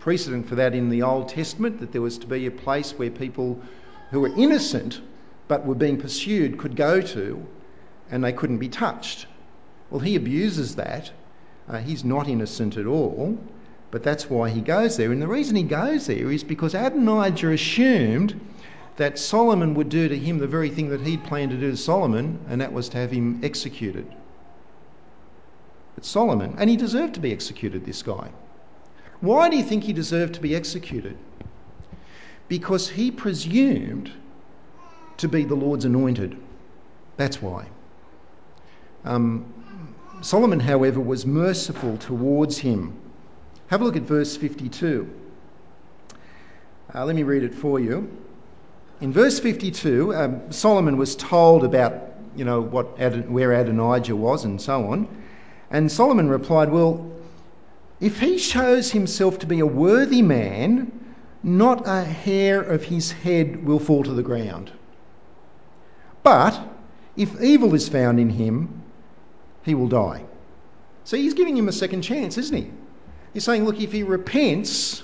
[0.00, 3.10] precedent for that in the Old Testament, that there was to be a place where
[3.10, 3.62] people
[4.10, 5.00] who were innocent
[5.46, 7.46] but were being pursued could go to
[8.10, 9.26] and they couldn't be touched.
[9.90, 11.10] Well, he abuses that.
[11.68, 13.38] Uh, he's not innocent at all,
[13.90, 15.12] but that's why he goes there.
[15.12, 18.40] And the reason he goes there is because Adonijah assumed
[18.96, 21.76] that Solomon would do to him the very thing that he'd planned to do to
[21.76, 24.06] Solomon, and that was to have him executed.
[25.94, 28.30] But Solomon, and he deserved to be executed, this guy.
[29.20, 31.16] Why do you think he deserved to be executed?
[32.48, 34.10] Because he presumed
[35.18, 36.36] to be the Lord's anointed.
[37.16, 37.66] That's why.
[39.04, 39.52] Um,
[40.22, 42.98] Solomon, however, was merciful towards him.
[43.68, 45.08] Have a look at verse 52.
[46.94, 48.10] Uh, let me read it for you.
[49.00, 52.98] In verse 52, um, Solomon was told about, you know, what
[53.28, 55.08] where Adonijah was and so on.
[55.70, 57.10] And Solomon replied, Well,
[58.00, 60.90] if he shows himself to be a worthy man,
[61.42, 64.72] not a hair of his head will fall to the ground.
[66.22, 66.58] But
[67.16, 68.82] if evil is found in him,
[69.62, 70.24] he will die.
[71.04, 72.70] So he's giving him a second chance, isn't he?
[73.32, 75.02] He's saying, look, if he repents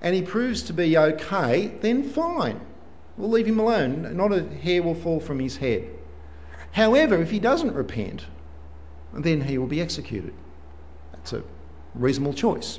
[0.00, 2.60] and he proves to be okay, then fine.
[3.16, 4.16] We'll leave him alone.
[4.16, 5.88] Not a hair will fall from his head.
[6.72, 8.26] However, if he doesn't repent,
[9.14, 10.34] then he will be executed.
[11.12, 11.42] That's a
[11.96, 12.78] reasonable choice.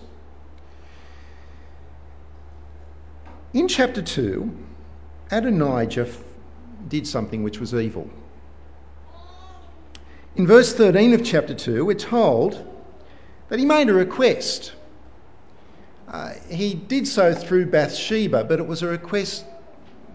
[3.53, 4.51] In chapter 2,
[5.31, 6.07] Adonijah
[6.87, 8.09] did something which was evil.
[10.35, 12.63] In verse 13 of chapter 2, we're told
[13.49, 14.73] that he made a request.
[16.07, 19.45] Uh, he did so through Bathsheba, but it was a request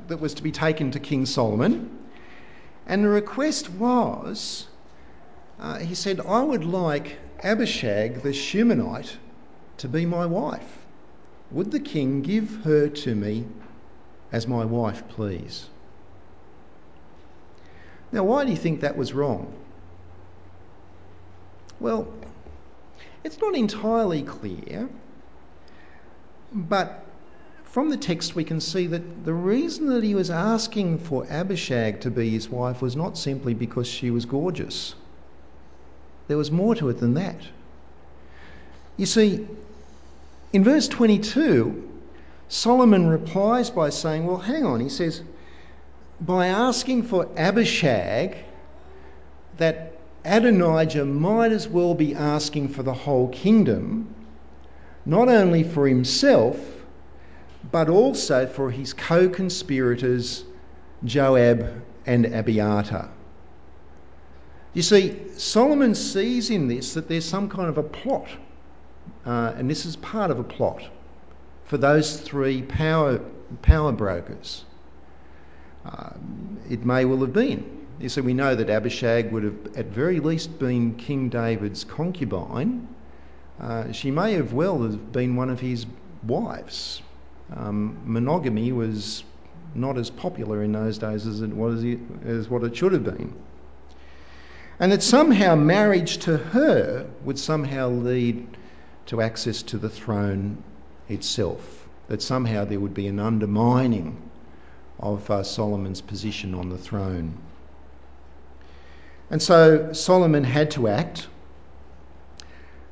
[0.08, 1.98] that was to be taken to King Solomon.
[2.86, 4.68] And the request was
[5.62, 9.16] uh, he said, I would like Abishag the Shunammite
[9.78, 10.78] to be my wife.
[11.50, 13.44] Would the king give her to me
[14.30, 15.68] as my wife, please?
[18.12, 19.52] Now, why do you think that was wrong?
[21.80, 22.06] Well,
[23.24, 24.88] it's not entirely clear,
[26.52, 27.04] but
[27.64, 32.00] from the text we can see that the reason that he was asking for Abishag
[32.02, 34.94] to be his wife was not simply because she was gorgeous.
[36.32, 37.36] There was more to it than that.
[38.96, 39.46] You see,
[40.54, 41.90] in verse 22,
[42.48, 45.20] Solomon replies by saying, Well, hang on, he says,
[46.22, 48.34] by asking for Abishag,
[49.58, 49.92] that
[50.24, 54.14] Adonijah might as well be asking for the whole kingdom,
[55.04, 56.56] not only for himself,
[57.70, 60.44] but also for his co conspirators
[61.04, 63.10] Joab and Abiathar.
[64.74, 68.26] You see, Solomon sees in this that there's some kind of a plot,
[69.26, 70.82] uh, and this is part of a plot
[71.66, 73.20] for those three power,
[73.60, 74.64] power brokers.
[75.84, 76.12] Uh,
[76.70, 77.86] it may well have been.
[78.00, 82.88] You see, we know that Abishag would have, at very least, been King David's concubine.
[83.60, 85.84] Uh, she may have well have been one of his
[86.22, 87.02] wives.
[87.54, 89.22] Um, monogamy was
[89.74, 91.84] not as popular in those days as it was
[92.24, 93.34] as what it should have been
[94.82, 98.44] and that somehow marriage to her would somehow lead
[99.06, 100.60] to access to the throne
[101.08, 104.20] itself, that somehow there would be an undermining
[104.98, 107.32] of uh, Solomon's position on the throne.
[109.30, 111.28] And so Solomon had to act.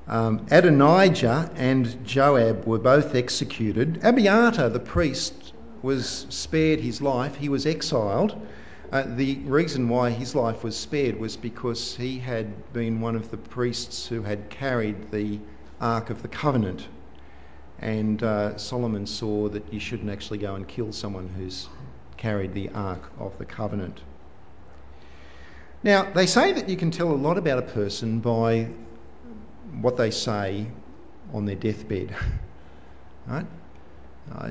[0.06, 3.98] Um, Adonijah and Joab were both executed.
[4.04, 7.34] Abiathar, the priest, was spared his life.
[7.34, 8.40] He was exiled
[8.92, 13.30] uh, the reason why his life was spared was because he had been one of
[13.30, 15.38] the priests who had carried the
[15.80, 16.86] Ark of the Covenant.
[17.78, 21.68] And uh, Solomon saw that you shouldn't actually go and kill someone who's
[22.16, 24.00] carried the Ark of the Covenant.
[25.82, 28.68] Now, they say that you can tell a lot about a person by
[29.80, 30.66] what they say
[31.32, 32.14] on their deathbed.
[33.26, 33.46] right?
[34.34, 34.50] Uh,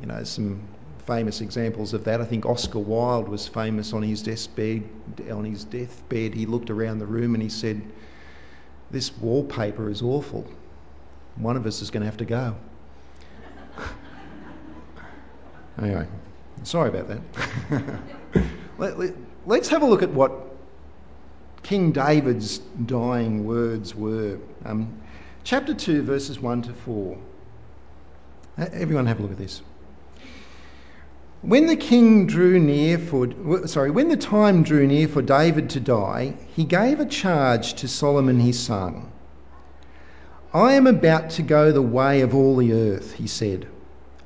[0.00, 0.68] you know, some
[1.06, 2.20] famous examples of that.
[2.20, 4.82] I think Oscar Wilde was famous on his deathbed.
[5.30, 7.80] On his deathbed, he looked around the room and he said,
[8.90, 10.46] "This wallpaper is awful.
[11.36, 12.56] One of us is going to have to go."
[15.82, 16.06] anyway,
[16.64, 18.00] sorry about that.
[18.78, 19.14] Let,
[19.46, 20.32] let, have a look at what
[21.62, 24.38] King David's dying words were.
[24.66, 25.00] Um,
[25.44, 27.16] chapter 2, verses 1 to 4.
[28.58, 29.62] Everyone have a look at this.
[31.46, 33.28] When the king drew near for,
[33.68, 37.86] sorry, when the time drew near for David to die, he gave a charge to
[37.86, 39.02] Solomon his son.
[40.52, 43.68] I am about to go the way of all the earth, he said.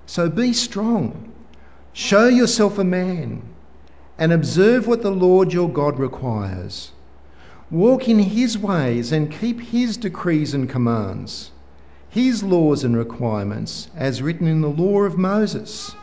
[0.06, 1.30] So be strong,
[1.92, 3.42] show yourself a man,
[4.16, 6.90] and observe what the Lord your God requires.
[7.70, 11.50] Walk in his ways and keep his decrees and commands,
[12.08, 15.94] his laws and requirements, as written in the law of Moses,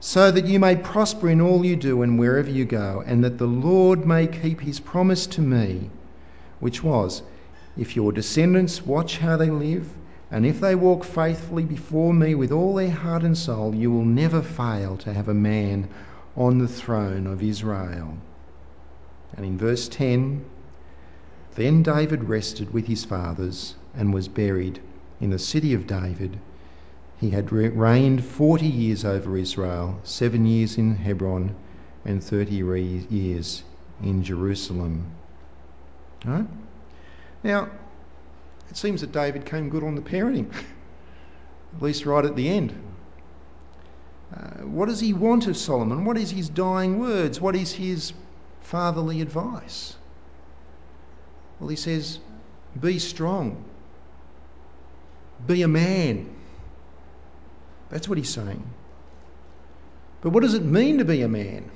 [0.00, 3.38] so that you may prosper in all you do and wherever you go, and that
[3.38, 5.90] the Lord may keep his promise to me,
[6.60, 7.22] which was,
[7.76, 9.88] If your descendants watch how they live,
[10.30, 14.04] and if they walk faithfully before me with all their heart and soul, you will
[14.04, 15.88] never fail to have a man
[16.36, 18.14] on the throne of Israel.
[19.36, 20.44] And in verse 10,
[21.54, 24.80] then David rested with his fathers and was buried
[25.20, 26.38] in the city of David.
[27.18, 31.54] He had reigned 40 years over Israel, seven years in Hebron,
[32.04, 32.54] and 30
[33.10, 33.62] years
[34.02, 35.06] in Jerusalem.
[37.42, 37.70] Now,
[38.68, 40.52] it seems that David came good on the parenting,
[41.76, 42.74] at least right at the end.
[44.34, 46.04] Uh, what does he want of Solomon?
[46.04, 47.40] What is his dying words?
[47.40, 48.12] What is his
[48.60, 49.96] fatherly advice?
[51.60, 52.18] Well, he says,
[52.78, 53.64] Be strong,
[55.46, 56.35] be a man.
[57.90, 58.62] That's what he's saying.
[60.20, 61.70] But what does it mean to be a man?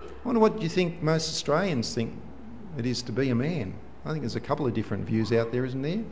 [0.00, 2.14] I wonder what you think most Australians think
[2.78, 3.74] it is to be a man.
[4.04, 6.02] I think there's a couple of different views out there, isn't there?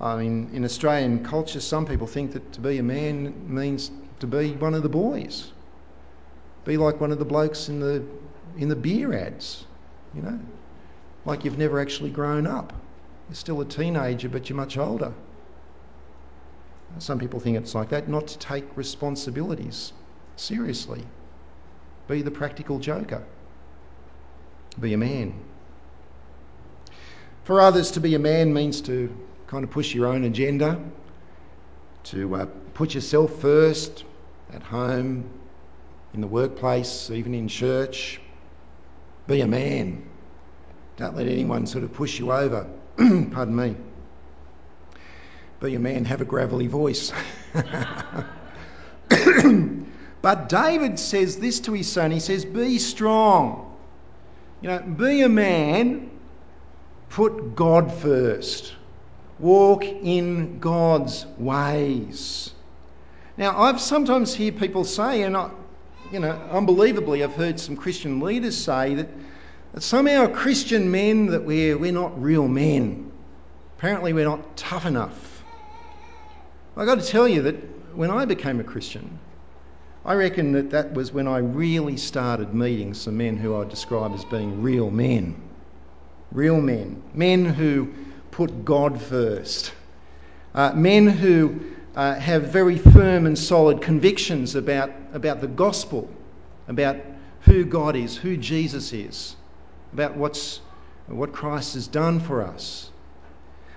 [0.00, 4.26] I mean, in Australian culture, some people think that to be a man means to
[4.26, 5.52] be one of the boys,
[6.64, 8.04] be like one of the blokes in the
[8.58, 9.64] in the beer ads,
[10.14, 10.38] you know,
[11.24, 12.72] like you've never actually grown up.
[13.28, 15.12] You're still a teenager, but you're much older.
[16.98, 19.92] Some people think it's like that, not to take responsibilities
[20.36, 21.02] seriously.
[22.08, 23.22] Be the practical joker.
[24.80, 25.34] Be a man.
[27.44, 29.14] For others, to be a man means to
[29.46, 30.80] kind of push your own agenda,
[32.04, 34.04] to uh, put yourself first
[34.52, 35.28] at home,
[36.14, 38.20] in the workplace, even in church.
[39.26, 40.02] Be a man.
[40.96, 42.68] Don't let anyone sort of push you over.
[42.96, 43.76] Pardon me.
[45.60, 47.12] Be a man, have a gravelly voice.
[50.22, 52.10] but David says this to his son.
[52.10, 53.74] He says, Be strong.
[54.60, 56.10] You know, be a man,
[57.08, 58.74] put God first.
[59.38, 62.50] Walk in God's ways.
[63.36, 65.50] Now, I've sometimes hear people say, and I,
[66.10, 69.08] you know, unbelievably, I've heard some Christian leaders say that,
[69.74, 73.12] that somehow Christian men that we're we're not real men.
[73.76, 75.25] Apparently, we're not tough enough.
[76.76, 77.56] I've got to tell you that
[77.96, 79.18] when I became a Christian,
[80.04, 84.12] I reckon that that was when I really started meeting some men who I describe
[84.12, 85.40] as being real men.
[86.30, 87.02] Real men.
[87.14, 87.94] Men who
[88.30, 89.72] put God first.
[90.54, 91.60] Uh, men who
[91.96, 96.08] uh, have very firm and solid convictions about, about the gospel,
[96.68, 96.96] about
[97.40, 99.34] who God is, who Jesus is,
[99.92, 100.60] about what's,
[101.06, 102.90] what Christ has done for us.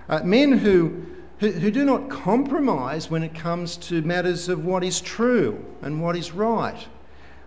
[0.08, 1.06] Uh, men who,
[1.40, 6.00] who, who do not compromise when it comes to matters of what is true and
[6.00, 6.86] what is right.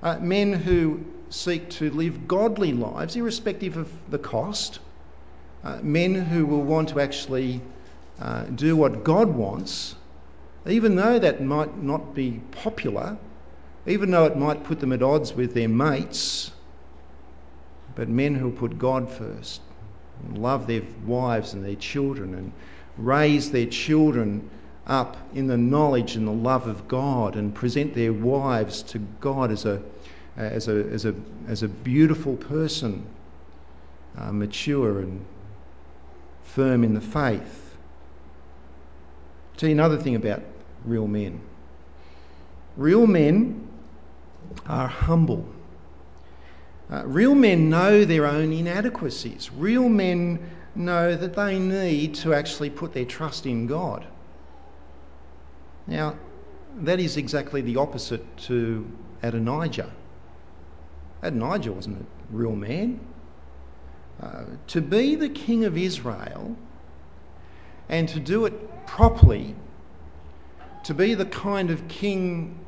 [0.02, 4.80] Uh, men who seek to live godly lives, irrespective of the cost.
[5.64, 7.62] Uh, men who will want to actually
[8.20, 9.96] uh, do what God wants
[10.66, 13.18] even though that might not be popular,
[13.86, 16.52] even though it might put them at odds with their mates,
[17.96, 19.62] but men who put God first
[20.24, 22.52] and love their wives and their children and
[22.98, 24.50] raise their children
[24.86, 29.52] up in the knowledge and the love of God and present their wives to God
[29.52, 29.82] as a,
[30.38, 31.16] as a, as a,
[31.48, 33.06] as a beautiful person,
[34.18, 35.26] uh, mature and
[36.44, 37.76] firm in the faith.
[39.54, 40.44] I'll tell you another thing about
[40.86, 41.39] real men.
[42.76, 43.68] Real men
[44.68, 45.48] are humble.
[46.91, 49.50] Uh, real men know their own inadequacies.
[49.52, 50.39] Real men
[50.76, 54.05] know that they need to actually put their trust in God.
[55.88, 56.15] Now,
[56.78, 58.89] that is exactly the opposite to
[59.21, 59.91] Adonijah.
[61.21, 62.05] Adonijah wasn't a
[62.36, 62.99] real man.
[64.21, 66.55] Uh, to be the king of Israel
[67.89, 69.55] and to do it properly
[70.84, 72.59] to be the kind of king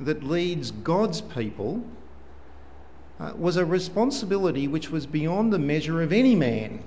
[0.00, 1.82] that leads God's people
[3.20, 6.82] uh, was a responsibility which was beyond the measure of any man.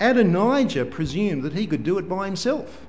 [0.00, 2.86] Adonijah presumed that he could do it by himself.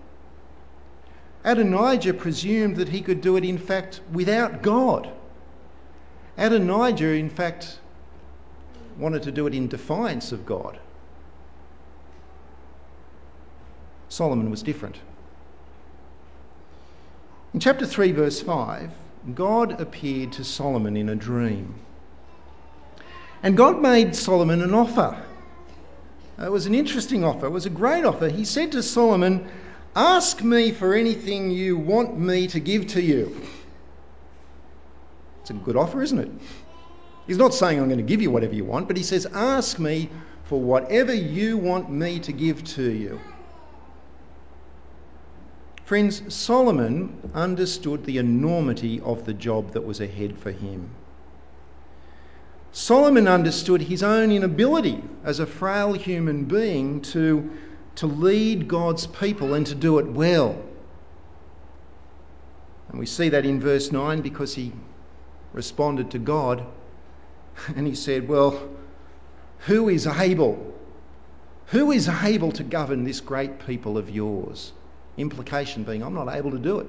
[1.43, 5.09] Adonijah presumed that he could do it, in fact, without God.
[6.37, 7.79] Adonijah, in fact,
[8.97, 10.79] wanted to do it in defiance of God.
[14.09, 14.97] Solomon was different.
[17.53, 18.91] In chapter 3, verse 5,
[19.33, 21.75] God appeared to Solomon in a dream.
[23.43, 25.26] And God made Solomon an offer.
[26.39, 28.29] It was an interesting offer, it was a great offer.
[28.29, 29.49] He said to Solomon,
[29.95, 33.41] Ask me for anything you want me to give to you.
[35.41, 36.29] It's a good offer, isn't it?
[37.25, 39.79] He's not saying I'm going to give you whatever you want, but he says, Ask
[39.79, 40.09] me
[40.43, 43.19] for whatever you want me to give to you.
[45.85, 50.89] Friends, Solomon understood the enormity of the job that was ahead for him.
[52.77, 57.49] Solomon understood his own inability as a frail human being to,
[57.95, 60.63] to lead God's people and to do it well.
[62.89, 64.73] And we see that in verse 9 because he
[65.53, 66.63] responded to God
[67.75, 68.69] and he said, Well,
[69.65, 70.75] who is able?
[71.69, 74.71] Who is able to govern this great people of yours?
[75.17, 76.87] Implication being, I'm not able to do it.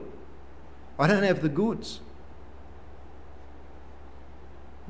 [0.98, 2.00] I don't have the goods.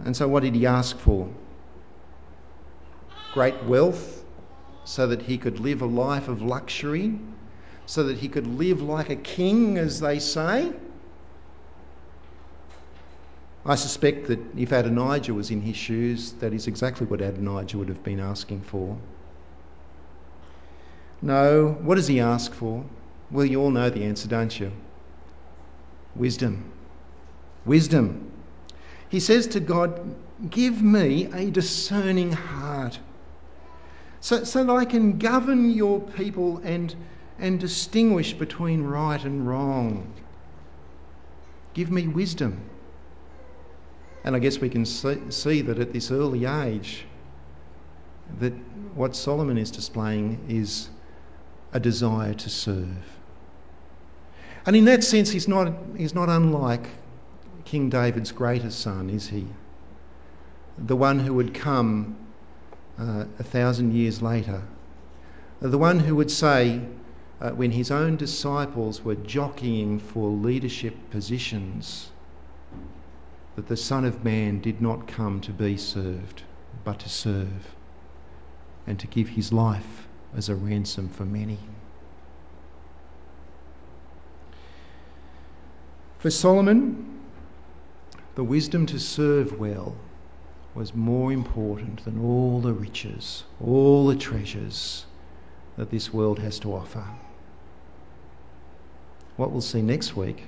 [0.04, 1.28] And so, what did he ask for?
[3.32, 4.24] Great wealth
[4.84, 7.18] so that he could live a life of luxury,
[7.84, 10.72] so that he could live like a king, as they say.
[13.66, 17.88] I suspect that if Adonijah was in his shoes, that is exactly what Adonijah would
[17.88, 18.96] have been asking for.
[21.20, 22.82] No, what does he ask for?
[23.30, 24.72] Well, you all know the answer, don't you?
[26.16, 26.72] Wisdom.
[27.66, 28.32] Wisdom.
[29.08, 30.00] He says to God,
[30.50, 32.98] Give me a discerning heart
[34.20, 36.94] so, so that I can govern your people and,
[37.38, 40.12] and distinguish between right and wrong.
[41.74, 42.60] Give me wisdom.
[44.24, 47.06] And I guess we can see, see that at this early age,
[48.40, 48.52] that
[48.94, 50.88] what Solomon is displaying is
[51.72, 52.96] a desire to serve.
[54.66, 56.86] And in that sense, he's not, he's not unlike
[57.68, 59.46] King David's greatest son, is he?
[60.78, 62.16] The one who would come
[62.98, 64.62] uh, a thousand years later.
[65.60, 66.80] The one who would say,
[67.42, 72.10] uh, when his own disciples were jockeying for leadership positions,
[73.56, 76.44] that the Son of Man did not come to be served,
[76.84, 77.74] but to serve
[78.86, 81.58] and to give his life as a ransom for many.
[86.18, 87.17] For Solomon,
[88.38, 89.96] the wisdom to serve well
[90.72, 95.04] was more important than all the riches, all the treasures
[95.76, 97.04] that this world has to offer.
[99.36, 100.44] What we'll see next week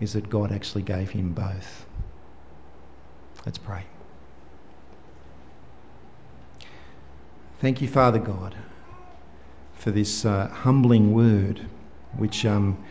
[0.00, 1.86] is that God actually gave him both.
[3.46, 3.84] Let's pray.
[7.60, 8.56] Thank you, Father God,
[9.74, 11.60] for this uh, humbling word
[12.16, 12.84] which um,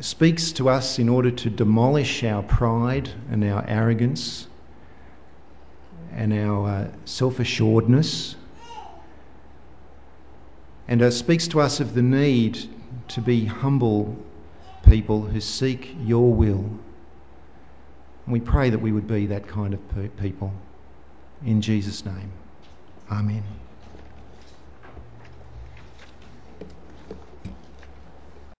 [0.00, 4.46] speaks to us in order to demolish our pride and our arrogance
[6.12, 8.36] and our uh, self assuredness,
[10.86, 12.58] and uh, speaks to us of the need
[13.08, 14.16] to be humble
[14.82, 16.78] people who seek your will
[18.24, 19.80] and we pray that we would be that kind of
[20.18, 20.52] people.
[21.44, 22.32] In Jesus' name,
[23.10, 23.42] Amen.